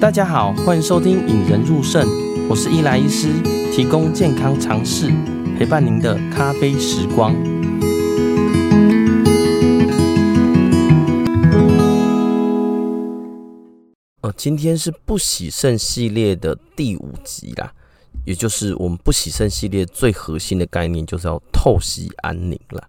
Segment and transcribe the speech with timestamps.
[0.00, 2.06] 大家好，欢迎收听《引人入胜》，
[2.48, 3.32] 我是伊莱医师，
[3.72, 5.10] 提供健康常识，
[5.58, 7.34] 陪伴您的咖啡时光。
[14.20, 17.72] 呃，今天是不洗肾系列的第五集啦，
[18.24, 22.88] 也就是我们不洗肾系列最核心的概念，就是要透析安宁啦。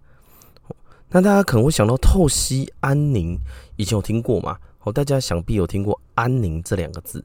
[1.16, 3.38] 那大家可能会想到透析安宁，
[3.76, 4.58] 以前有听过吗？
[4.78, 7.24] 好，大家想必有听过“安宁”这两个字。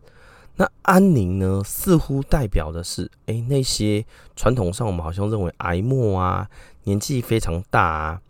[0.56, 6.50] 那安宁呢，似乎代表的是，哎、那些传统上我们好像认为癌末啊，
[6.86, 8.22] 年纪非常大啊，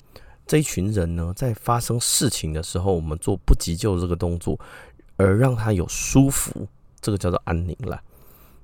[0.48, 4.60] 这一群人呢，在发生事情的时候，我们做不急救这个动作，
[5.16, 6.68] 而让他有舒服，
[7.00, 8.02] 这个叫做安宁啦。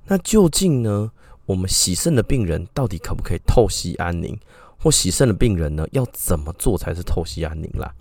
[0.07, 1.11] 那究竟呢，
[1.45, 4.35] 我们洗肾的病人到底可不可以透析安宁？
[4.87, 7.93] 或洗肾的病人呢，要怎么做才是透析安宁啦？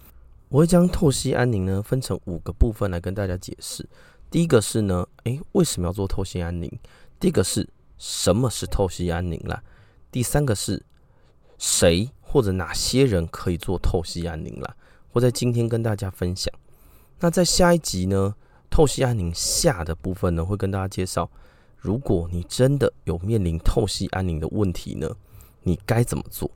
[0.48, 3.84] 我会将透析安宁呢分成五个部分来跟大家解释。
[4.30, 6.70] 第一个是呢，诶，为什么要做透析安宁？
[7.18, 9.60] 第一个是什么是透析安宁啦？
[10.12, 10.80] 第三个是
[11.58, 14.76] 谁或者哪些人可以做透析安宁啦？
[15.10, 16.54] 我在今天跟大家分享。
[17.18, 18.32] 那在下一集呢，
[18.70, 21.28] 透析安宁下的部分呢，会跟大家介绍，
[21.76, 25.10] 如果你真的有面临透析安宁的问题呢，
[25.64, 26.48] 你该怎么做？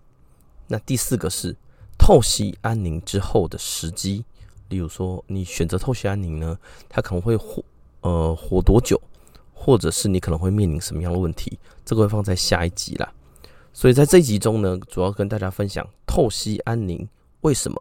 [0.70, 1.54] 那第四个是。
[2.02, 4.24] 透析安宁之后的时机，
[4.70, 7.62] 例如说你选择透析安宁呢，它可能会活
[8.00, 8.98] 呃活多久，
[9.52, 13.12] 或者是你可能会面临什么样的问题，这个会放在下一集啦。
[13.74, 17.06] 所以在这一集中呢，主要跟大家分享透析安宁
[17.42, 17.78] 为什么，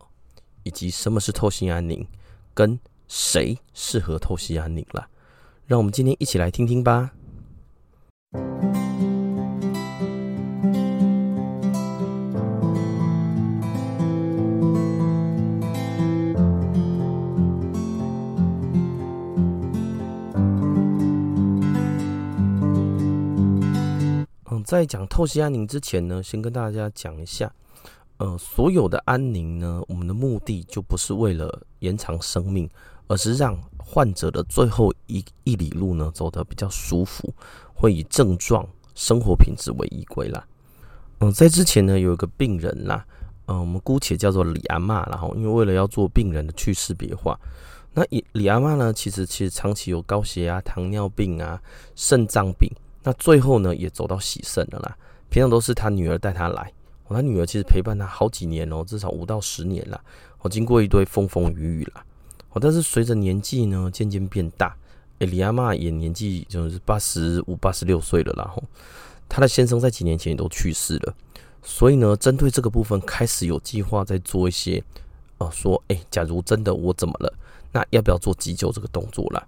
[0.64, 2.06] 以及什么是透析安宁，
[2.54, 5.08] 跟谁适合透析安宁啦。
[5.66, 7.14] 让我们今天一起来听听吧。
[24.70, 27.52] 在讲透析安宁之前呢，先跟大家讲一下，
[28.18, 32.70] 呃，所有的安宁呢，我们的目的就不是为了延长生命，
[33.08, 37.34] 而是让患者的最后一一里路呢走得比较舒服，
[37.74, 38.64] 会以症状、
[38.94, 40.46] 生活品质为依归啦。
[41.18, 43.04] 嗯、在之前呢，有一个病人啦，
[43.48, 47.36] 嗯、呃，我们姑且叫做李阿嬷，然后因为为了要做病人的去识别化，
[47.96, 51.60] 那李李阿嬷呢，其实其实长期有高血压、糖尿病啊、
[51.96, 52.72] 肾脏病。
[53.04, 54.98] 那最后呢，也走到洗肾了啦。
[55.30, 56.74] 平常都是他女儿带他来，
[57.08, 60.02] 哦，他女儿其实陪伴他好几年哦，至少五到十年了。
[60.42, 62.04] 哦，经过一堆风风雨雨啦。
[62.52, 64.76] 哦，但是随着年纪呢渐渐变大，
[65.20, 68.52] 哎，李阿嬷也年纪就是八十五、八十六岁了啦。
[68.56, 68.64] 吼，
[69.28, 71.14] 他的先生在几年前也都去世了，
[71.62, 74.84] 所以呢，针对这个部分开始有计划在做一些，
[75.38, 77.32] 哦，说，哎，假如真的我怎么了，
[77.72, 79.46] 那要不要做急救这个动作啦？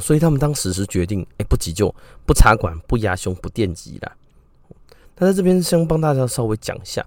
[0.00, 1.94] 所以他们当时是决定，哎、不急救，
[2.26, 4.16] 不插管，不压胸，不电击啦。
[5.18, 7.06] 那在这边先帮大家稍微讲一下，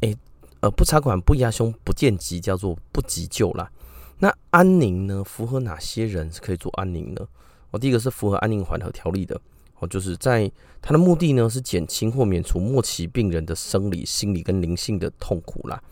[0.00, 0.14] 哎、
[0.60, 3.70] 呃，不插管，不压胸，不电击，叫做不急救啦。
[4.18, 5.24] 那安宁呢？
[5.24, 7.26] 符合哪些人是可以做安宁呢？
[7.70, 9.40] 哦，第一个是符合安宁缓和条例的，
[9.78, 10.50] 哦，就是在
[10.82, 15.82] 它的目的呢是减轻或免除末期病人的生理、心理跟灵性的痛苦啦，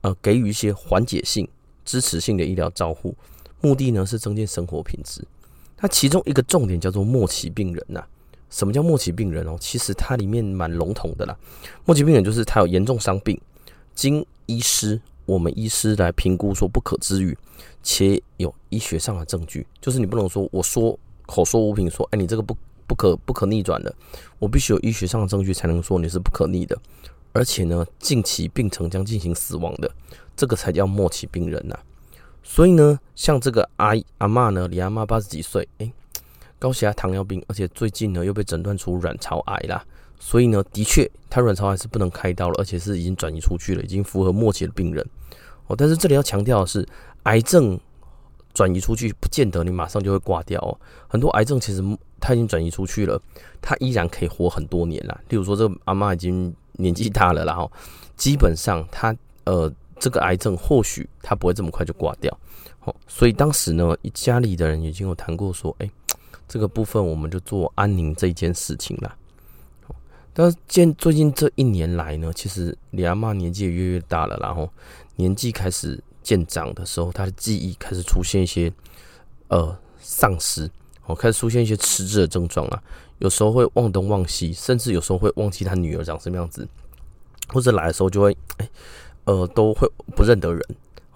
[0.00, 1.46] 呃，给予一些缓解性、
[1.84, 3.14] 支持性的医疗照护，
[3.60, 5.22] 目的呢是增进生活品质。
[5.78, 8.04] 它其中一个重点叫做末期病人呐。
[8.50, 9.56] 什么叫末期病人哦？
[9.60, 11.36] 其实它里面蛮笼统的啦。
[11.84, 13.38] 末期病人就是他有严重伤病，
[13.94, 17.36] 经医师我们医师来评估说不可治愈，
[17.82, 22.56] 且有医学上的证据，就是你不能说我说口说无凭说，哎，你这个不
[22.86, 23.94] 不可不可逆转的，
[24.38, 26.74] 我必须有医学上的证据才能说你是不可逆的，
[27.34, 29.90] 而且呢，近期病程将进行死亡的，
[30.34, 31.78] 这个才叫末期病人呐。
[32.50, 35.92] 所以呢，像这个阿阿嬷呢，李阿嬷八十几岁，哎，
[36.58, 39.84] 高血压、糖尿病，而且最近呢又被诊断出卵巢癌啦。
[40.18, 45.06] 所以呢，的确，她卵巢癌是不能开刀了，而且是已经转移出去了，已经符合末期的病人。
[45.66, 46.88] 哦，但是这里要强调的是，
[47.24, 47.78] 癌症
[48.54, 50.72] 转移出去，不见得你马上就会挂掉哦。
[51.06, 51.82] 很多癌症其实
[52.18, 53.20] 它已经转移出去了，
[53.60, 55.20] 它依然可以活很多年啦。
[55.28, 57.70] 例如说，这个阿嬷已经年纪大了，然后
[58.16, 59.14] 基本上她
[59.44, 59.70] 呃。
[59.98, 62.38] 这个癌症或许他不会这么快就挂掉，
[62.78, 65.90] 好，所以当时呢，家里的人已经有谈过说，哎，
[66.46, 69.14] 这个部分我们就做安宁这一件事情了。
[70.32, 74.70] 但是见最近这一年来呢，其实李阿嬷年纪也越越大了，然后
[75.16, 78.72] 年纪开始渐长的时候，他的记忆开始出现一些
[79.48, 80.70] 呃丧失，
[81.06, 82.80] 哦，开始出现一些迟滞的症状啊，
[83.18, 86.68] 有时候会忘东忘西，甚至有时候会忘记他女儿长什么样子，
[87.48, 88.68] 或者来的时候就会哎。
[89.28, 89.86] 呃都会
[90.16, 90.62] 不认得人。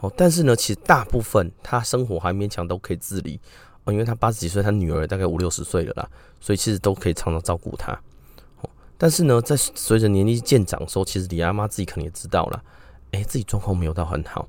[0.01, 3.41] 哦，但是呢，其实大部分他生活还勉强都可以自理。
[3.85, 6.09] 哦，因为他八十几岁，他女儿大概五六十岁了啦，
[6.41, 7.93] 所以其实都可以常常照顾他。
[8.61, 12.63] 哦，但是呢，在随着年纪渐长的时候，其实李阿妈自己可能也知道了，
[13.13, 14.47] 哎，自己状况没有到很好，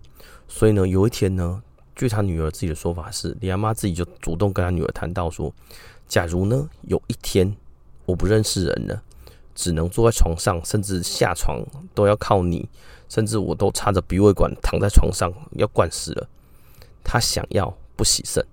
[0.48, 1.64] 所以呢，有一天呢，
[1.96, 5.54] 据他女儿自己的说法是，李阿妈自己就主动跟他女儿谈到说，
[6.08, 7.56] 假如呢有一天
[8.06, 9.02] 我不认识人了，
[9.56, 11.64] 只能坐在床上，甚至下床
[11.96, 12.68] 都要靠你，
[13.14, 16.28] 甚至我都插着鼻胃管躺在床上要灌食了，
[17.04, 18.44] 他想要不洗肾。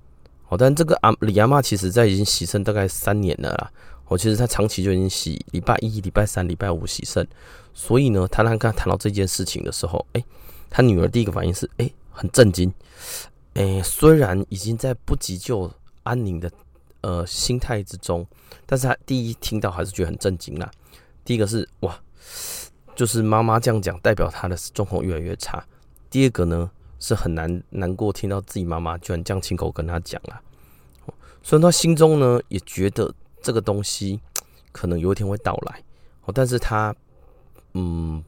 [0.48, 3.72] 哦，但这个阿李阿嬷其实在已经洗肾大概三年了啦。
[4.06, 7.26] 我其实他长期就已经洗礼拜一、礼拜三、礼拜五洗肾，
[7.72, 10.22] 所以呢，他刚刚谈到这件事情的时候，哎，
[10.68, 12.70] 他女儿第一个反应是，哎，很震惊。
[13.54, 15.72] 哎，虽然已经在不急救
[16.02, 16.50] 安宁的
[17.00, 18.26] 呃心态之中，
[18.66, 20.70] 但是他第一听到还是觉得很震惊啦。
[21.24, 21.98] 第一个是哇，
[23.00, 25.64] 就是妈妈这样讲，代表他的状况越来越差。
[26.10, 26.70] 第二个呢？
[26.98, 30.38] 是很难难过，听到自己妈妈居然这样亲口跟他讲了，
[31.42, 33.10] 所以他心中呢也觉得
[33.40, 34.20] 这个东西
[34.70, 35.82] 可能有一天会到来，
[36.34, 36.94] 但是他
[37.72, 38.22] 嗯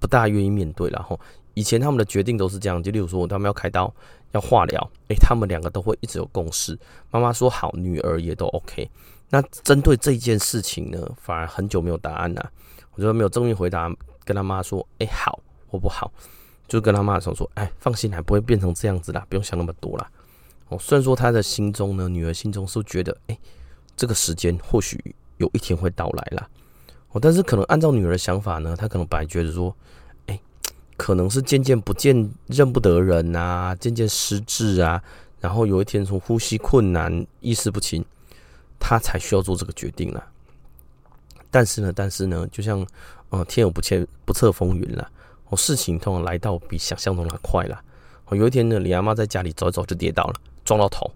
[0.00, 1.16] 不大愿意面对了哈。
[1.54, 3.94] 以前他们的决定都是这样，就例如说他们要开刀
[4.32, 6.76] 要化疗，诶，他们两个都会一直有共识，
[7.12, 8.90] 妈妈说好，女儿也都 OK。
[9.30, 12.50] 那针对这件事情呢，反而很久没有答案了，
[12.94, 13.88] 我觉得没有正面回答，
[14.24, 16.12] 跟他妈说，诶，好或不好。
[16.66, 20.10] 就跟他妈说说，哎，放心，还不会变成这样子啦，不用想那么多啦。
[20.70, 23.38] 哦，虽然说他的心中呢，女儿心中是觉得，哎，
[23.94, 26.48] 这个时间或许有一天会到来啦。
[27.10, 29.76] 哦，但是可能按照女儿的想法呢，她可能本来觉得说，
[30.26, 30.40] 哎，
[30.96, 35.04] 可能是渐渐不见、认不得人啊，渐渐失智啊，
[35.40, 38.02] 然后有一天从呼吸困难、意识不清，
[38.78, 40.26] 他才需要做这个决定啦。
[41.50, 42.84] 但是呢，但是呢，就像，
[43.30, 45.08] 呃，天有不测不测风云啦。
[45.50, 47.80] 哦，事情通常来到比想象中的快了。
[48.26, 50.34] 哦，有一天呢，李阿妈在家里走一走就跌倒了，
[50.64, 51.08] 撞到头。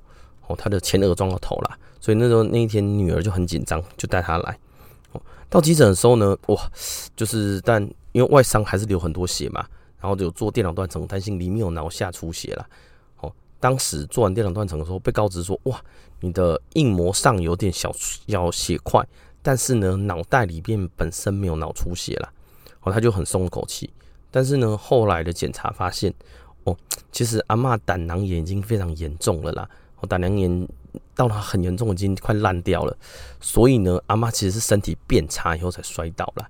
[0.47, 4.59] 哦，她的前额撞到头了，所以那时候那一天女儿就很紧张，就带她来。
[5.13, 5.21] 哦，
[5.51, 6.71] 到急诊的时候呢，哇，
[7.17, 7.83] 就是但
[8.13, 9.67] 因为外伤还是流很多血嘛，
[10.01, 12.67] 然后就做电脑断层，担心里面有脑下出血了。
[13.21, 15.83] 哦，当时做完电脑断层的时候，被告知说，哇，
[16.20, 17.93] 你的硬膜上有点小
[18.26, 19.06] 小血块，
[19.43, 22.32] 但是呢，脑袋里面本身没有脑出血了。
[22.82, 23.91] 哦，他就很松了口气。
[24.31, 26.12] 但是呢，后来的检查发现，
[26.65, 26.76] 哦，
[27.11, 29.69] 其实阿嬷胆囊炎已经非常严重了啦。
[30.00, 30.69] 哦，胆囊炎
[31.15, 32.97] 到了很严重，已经快烂掉了。
[33.41, 36.47] 所以呢，阿嬷其实是身体变差以后才摔倒了。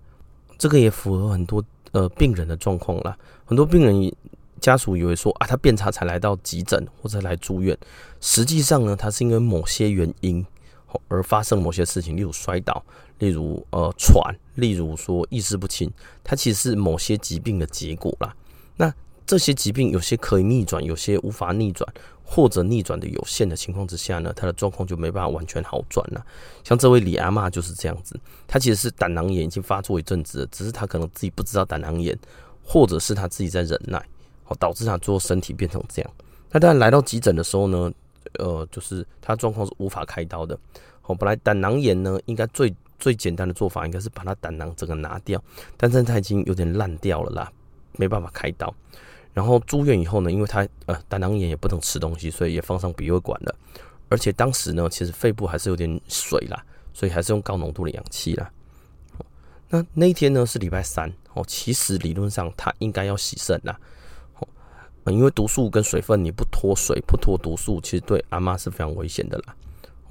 [0.59, 1.63] 这个也符合很多
[1.93, 3.17] 呃病人的状况啦。
[3.45, 4.13] 很多病人
[4.61, 7.77] 家属以为说啊，他变差才来到急诊或者来住院，
[8.21, 10.45] 实际上呢，他是因为某些原因
[11.09, 12.85] 而发生某些事情，例如摔倒。
[13.19, 15.91] 例如，呃，喘，例如说意识不清，
[16.23, 18.33] 它其实是某些疾病的结果啦。
[18.77, 18.95] 那
[19.27, 21.85] 这些疾病有些可以逆转，有些无法逆转，
[22.23, 26.25] 或者逆转的有限的情况之下呢，他的状况就没办法完全好转了。
[26.63, 28.17] 像这位李阿嬷就是这样子，
[28.47, 32.17] 她其实是胆囊炎已经发作一阵子了，只是她可能自己不知道胆囊炎，
[32.63, 34.01] 或者是她自己在忍耐，
[34.49, 36.11] 哦，导致他最后身体变成这样。
[36.51, 37.93] 那当然来到急诊的时候呢，
[38.39, 40.59] 呃，就是他状况是无法开刀的。
[41.03, 45.43] 哦，本来胆囊炎呢，应该最最简单的做法应该是把他胆囊整个拿掉，
[45.77, 47.53] 但是他已经有点烂掉了啦，
[47.97, 48.75] 没办法开刀。
[49.35, 53.55] 然后住院以后呢，因为他呃胆囊炎也不能吃东西，所以也放上鼻胃管了。
[54.09, 58.51] 而且当时呢，其实肺部还是有点水啦，所以还是用高浓度的氧气啦。
[59.69, 63.79] 那那一天呢是礼拜三哦，其实理论上他应该要洗肾啦。
[65.13, 69.55] 因为毒素跟水分你不脱水不脱毒素，其实对阿嬷是非常危险的啦。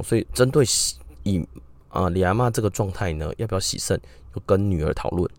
[0.04, 0.64] 所以针对
[1.24, 1.46] 以
[1.90, 4.00] 啊，李阿嬷这个状态呢，要不要洗肾？
[4.36, 5.30] 又跟女儿讨论。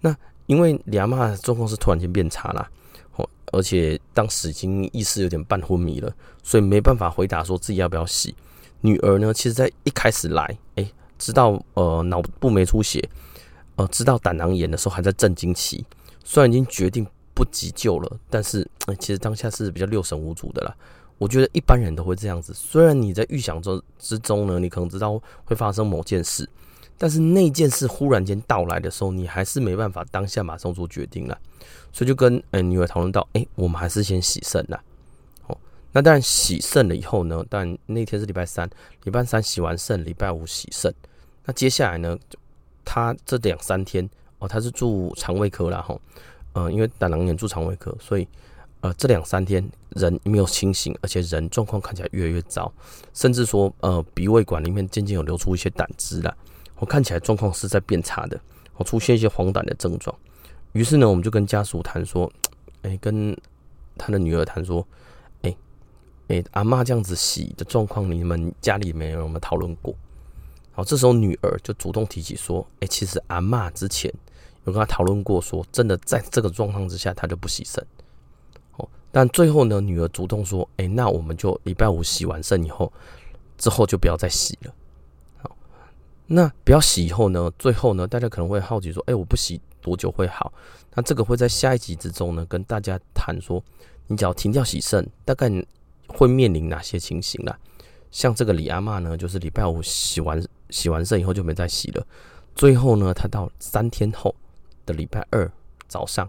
[0.00, 0.14] 那
[0.46, 2.68] 因为李阿嬷的状况是突然间变差了，
[3.16, 6.12] 哦，而且当时已经意识有点半昏迷了，
[6.42, 8.34] 所以没办法回答说自己要不要洗。
[8.80, 13.08] 女儿呢，其实在一开始来，哎、知道呃脑部没出血，
[13.76, 15.84] 呃，知道胆囊炎的时候还在震惊期，
[16.24, 17.06] 虽然已经决定
[17.40, 18.68] 不急救了，但是、
[18.98, 20.76] 其实当下是比较六神无主的啦。
[21.16, 26.46] 我觉得一般人都会这样子，虽然你在预想中之中呢，你可能知道会发生某件事，
[26.98, 31.38] 但是那件事忽然间到来的时候，你还是没办法当下马上做决定了，
[31.92, 34.78] 所以就跟呃女儿讨论到，哎，我们还是先洗肾啦。
[35.46, 35.56] 哦，
[35.92, 38.68] 那当然洗肾了以后呢，但那天是礼拜三，
[39.04, 40.94] 礼拜三洗完肾，礼拜五洗肾，
[41.46, 42.18] 那接下来呢，
[42.84, 44.06] 他这两三天
[44.38, 46.00] 哦，他是住肠胃科啦，吼，
[46.54, 48.26] 嗯，因为胆囊炎住肠胃科，所以。
[48.82, 52.72] 呃，这两三天人没有清醒，而且人状况看起来越来越糟，
[53.12, 56.34] 甚至说，呃，鼻胃管里面渐渐有流出一些胆汁了。
[56.78, 58.40] 我看起来状况是在变差的，
[58.76, 60.16] 我出现一些黄疸的症状。
[60.72, 62.32] 于是呢，我们就跟家属谈说，
[62.80, 63.36] 哎，跟
[63.98, 64.86] 他的女儿谈说，
[65.42, 65.54] 哎，
[66.28, 69.94] 哎，阿嬷这样子洗的状况，你们家里没有没有讨论过？
[70.72, 74.10] 好，这时候女儿就主动提起说，哎，其实阿嬷之前
[74.72, 77.84] 跟他讨论过，说真的，在这个状况之下，他就不洗肾。
[78.76, 82.92] 哦，但最后呢，女儿主动说，哎，那我们就礼拜五洗完肾以后，
[83.58, 84.74] 之后就不要再洗了。
[85.42, 85.56] 好，
[86.26, 89.60] 那不要洗以后呢，最后呢，大家可能会好奇说，哎，我不洗。
[89.82, 90.52] 多久会好？
[90.94, 93.64] 那这个会在下一集之中呢，跟大家谈说，
[94.08, 95.50] 你只要停掉洗肾，大概
[96.06, 97.58] 会面临哪些情形啦？
[98.10, 102.06] 像这个李阿嬷呢，就是礼拜五洗完洗完肾以后就没再洗了，
[102.54, 104.34] 最后呢，他到三天后
[104.92, 105.50] 礼拜二
[105.88, 106.28] 早上，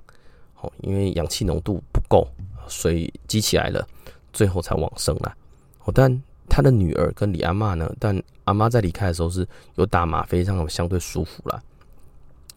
[0.59, 2.27] 哦，因为氧气浓度不够，
[2.67, 3.87] 所以积起来了，
[4.33, 5.35] 最后才往生了。
[5.83, 11.61] 哦，但他的女儿跟李阿嬷呢，但阿嬷在离开的时候是有打吗啡，让他们相对舒服了。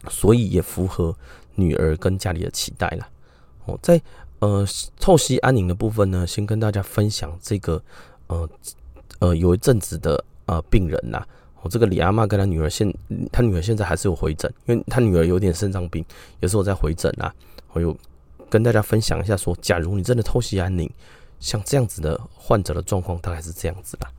[0.09, 1.15] 所以也符合
[1.55, 3.07] 女儿跟家里的期待了。
[3.65, 3.99] 哦，在
[4.39, 4.65] 呃
[4.99, 7.81] 透析安宁的部分呢，先跟大家分享这个
[8.27, 8.49] 呃
[9.19, 11.25] 呃有一阵子的呃病人呐。
[11.65, 12.93] 我，这个李阿妈跟她女儿现，
[13.31, 16.05] 她女儿现在还是有回诊，因为她女儿有点肾脏病，
[16.39, 17.33] 有时候在回诊啊。
[17.73, 17.97] 我有
[18.51, 20.87] 跟大家分享一下说，假如你真的透析安宁，
[21.39, 24.11] 像这样子的患者的状况大概是这样子吧。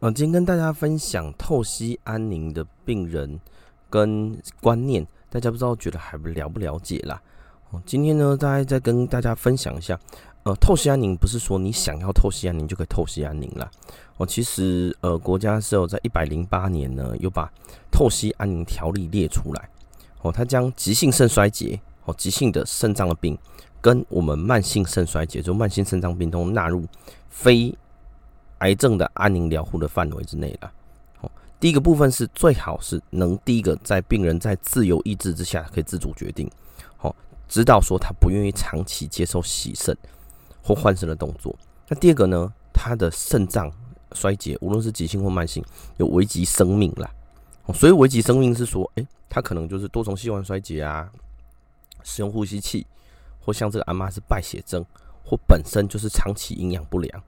[0.00, 3.38] 呃，今天跟大家分享透析安宁的病人
[3.90, 7.20] 跟观念，大家不知道觉得还不了不了解啦？
[7.68, 10.00] 哦，今天呢，大概再跟大家分享一下，
[10.44, 13.70] 呃，透析安宁不是说你想要透析安宁就可以透析安宁啦。
[14.16, 17.52] 哦，其实呃，国家是有在一百零八年呢，又把
[17.90, 19.68] 透析安宁条例列出来。
[20.22, 23.36] 哦，它将急性肾衰竭，哦，急性的肾脏的病，
[23.82, 26.86] 跟我们慢性肾衰竭，就慢性肾脏病都纳入
[27.28, 27.76] 非。
[28.60, 30.72] 癌症的安宁疗护的范围之内了。
[31.20, 36.50] 哦，第一个部分是最好是能第一个在病人在自由意志之下可以自主决定，
[37.00, 37.14] 哦，
[37.48, 39.96] 知道说他不愿意长期接受洗肾
[40.62, 41.54] 或换肾的动作。
[41.88, 43.70] 那第二个呢，他的肾脏
[44.12, 45.64] 衰竭，无论是急性或慢性，
[45.98, 47.10] 有危及生命啦。
[47.74, 51.08] 所以危及生命是说，诶，他可能就是多重器官衰竭啊，
[52.02, 52.86] 使用呼吸器，
[53.38, 54.84] 或像这个阿嬷是败血症，
[55.24, 57.22] 或本身就是长期营养不良。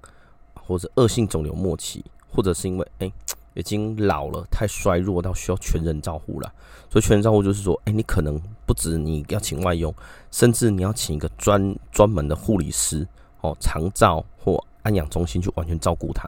[0.66, 3.12] 或者恶性肿瘤末期，或者是因为哎、
[3.54, 6.52] 已经老了，太衰弱到需要全人照护了。
[6.88, 9.95] 所以全人照护就是说，哎、你可能不止你要请外佣，
[10.31, 13.07] 甚至你要请一个专专门的护理师
[13.40, 16.26] 哦，长照或安养中心去完全照顾他。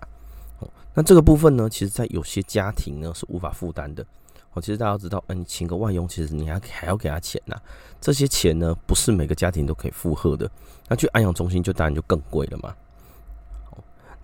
[0.59, 4.05] 哦，那这个部分呢，其实在有些家庭呢是无法负担的。
[4.53, 7.57] 哦，其实大家知道，哎、欸，你请个外佣，其实你还还要给他钱呐。
[8.00, 10.50] 这些钱呢，不是每个家庭都可以负荷的。
[10.88, 12.75] 那去安养中心就当然就更贵了嘛。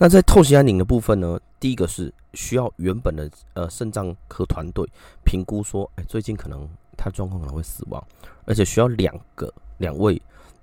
[0.03, 4.89] 那在透析安宁的部分呢，第一个是需要原本的呃肾脏科团队
[5.27, 6.67] 评估说，哎、最近可能
[6.97, 8.03] 他状况可能会死亡，
[8.47, 10.21] 而且需要两个两位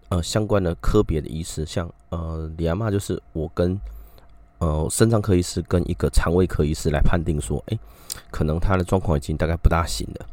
[0.10, 3.80] 呃相关的科别的医师，像呃李阿妈就是我跟
[4.58, 7.78] 呃肾脏科医师跟一个肠胃科医师来判定说，哎、
[8.32, 10.26] 可能他的状况已经大概不大行了，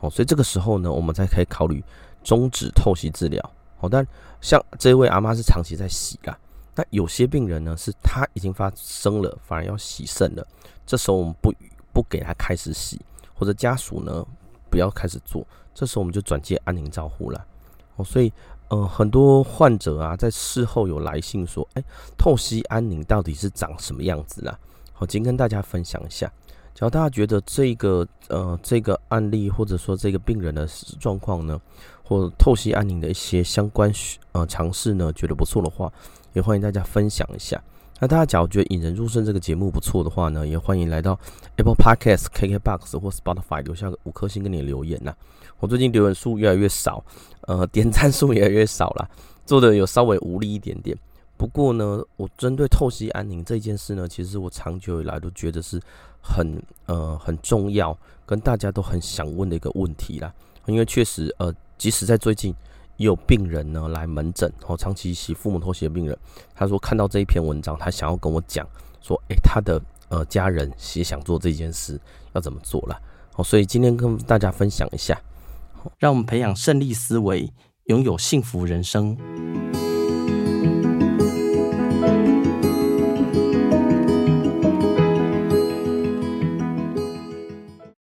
[0.00, 1.84] 哦，所以这个时候呢，我们才可以考虑
[2.24, 3.52] 终止透析治疗。
[3.76, 4.06] 好，但
[4.40, 6.38] 像这一位阿妈是长期在洗啦。
[6.76, 10.46] 那有些病人呢，是他已经发生了，反而要洗肾了。
[10.86, 11.52] 这时候我们不
[11.92, 13.00] 不给他开始洗，
[13.34, 14.24] 或者家属呢
[14.70, 15.44] 不要开始做。
[15.74, 17.44] 这时候我们就转介安宁照护了。
[17.96, 18.30] 哦，所以
[18.68, 21.82] 呃，很多患者啊，在事后有来信说，哎，
[22.18, 24.58] 透析安宁到底是长什么样子啦？
[24.92, 26.30] 好，今天跟大家分享一下。
[26.74, 30.68] 只要大家觉得这个呃这个案例或者说这个病人的
[31.00, 31.58] 状况呢，
[32.06, 33.92] 或透析安宁的一些相关
[34.32, 35.92] 呃尝试呢，觉得不错的话。
[36.32, 37.58] 也欢迎大家分享一下。
[37.98, 41.18] 那大家假如觉得引人入胜这个节目不错的话呢，也欢迎来到
[41.56, 45.14] Apple Podcast、KKBox 或 Spotify 留下个五颗星跟你留言呐。
[45.58, 47.02] 我最近留言数越来越少，
[47.48, 49.10] 呃，点赞数也越来越少了，
[49.46, 50.94] 做的有稍微无力一点点。
[51.38, 55.80] 不过呢，我针对透析安宁这件事呢，其实我长久以来都觉得是
[56.20, 60.30] 很呃很重要，跟大家都很想问的一个问题啦。
[60.66, 62.54] 因为确实呃，即使在最近。
[62.98, 66.18] 也有病人呢来门诊，哦，长期洗父母拖鞋的病人，
[66.54, 68.66] 他说看到这一篇文章，他想要跟我讲
[69.02, 69.78] 说，诶，他的
[70.08, 72.00] 呃家人也想做这件事，
[72.32, 72.98] 要怎么做了？
[73.34, 75.20] 哦，所以今天跟大家分享一下，
[75.98, 77.52] 让我们培养胜利思维，
[77.84, 79.14] 拥有幸福人生。